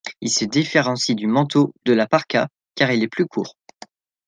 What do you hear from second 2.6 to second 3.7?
car il est plus court.